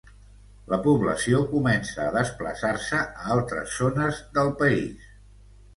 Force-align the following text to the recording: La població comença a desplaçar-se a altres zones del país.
La 0.71 0.79
població 0.87 1.41
comença 1.51 2.01
a 2.07 2.15
desplaçar-se 2.17 3.03
a 3.05 3.29
altres 3.37 3.79
zones 3.83 4.25
del 4.39 4.53
país. 4.65 5.11